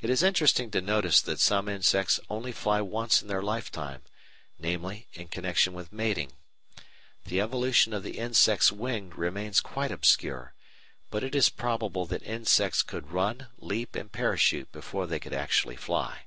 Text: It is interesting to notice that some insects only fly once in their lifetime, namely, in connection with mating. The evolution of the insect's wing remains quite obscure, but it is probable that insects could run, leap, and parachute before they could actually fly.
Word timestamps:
It 0.00 0.10
is 0.10 0.24
interesting 0.24 0.72
to 0.72 0.80
notice 0.80 1.20
that 1.22 1.38
some 1.38 1.68
insects 1.68 2.18
only 2.28 2.50
fly 2.50 2.80
once 2.80 3.22
in 3.22 3.28
their 3.28 3.44
lifetime, 3.44 4.02
namely, 4.58 5.06
in 5.12 5.28
connection 5.28 5.72
with 5.72 5.92
mating. 5.92 6.32
The 7.26 7.40
evolution 7.40 7.92
of 7.92 8.02
the 8.02 8.18
insect's 8.18 8.72
wing 8.72 9.10
remains 9.10 9.60
quite 9.60 9.92
obscure, 9.92 10.52
but 11.10 11.22
it 11.22 11.36
is 11.36 11.48
probable 11.48 12.06
that 12.06 12.24
insects 12.24 12.82
could 12.82 13.12
run, 13.12 13.46
leap, 13.56 13.94
and 13.94 14.10
parachute 14.10 14.72
before 14.72 15.06
they 15.06 15.20
could 15.20 15.32
actually 15.32 15.76
fly. 15.76 16.24